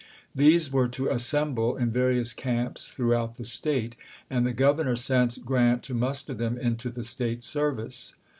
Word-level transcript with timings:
These 0.33 0.71
were 0.71 0.87
to 0.87 1.09
assemble 1.09 1.77
in 1.77 1.91
various 1.91 2.33
camps 2.33 2.87
throughout 2.87 3.35
the 3.35 3.45
State, 3.45 3.93
and 4.31 4.47
the 4.47 4.51
Governor 4.51 4.95
sent 4.95 5.45
Grant 5.45 5.83
to 5.83 5.93
muster 5.93 6.33
them 6.33 6.57
into 6.57 6.89
the 6.89 7.03
State 7.03 7.43
service. 7.43 8.15